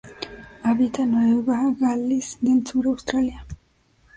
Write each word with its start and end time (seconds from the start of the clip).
Habita 0.63 1.03
en 1.03 1.11
Nueva 1.11 1.59
Gales 1.77 2.39
del 2.41 2.65
Sur 2.65 2.87
Australia. 2.87 3.45